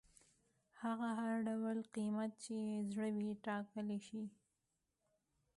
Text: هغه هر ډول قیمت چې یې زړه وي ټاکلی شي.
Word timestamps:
هغه 0.83 1.09
هر 1.19 1.33
ډول 1.47 1.77
قیمت 1.95 2.31
چې 2.43 2.53
یې 2.67 2.77
زړه 2.91 3.07
وي 3.19 3.31
ټاکلی 3.45 3.99
شي. 4.07 4.23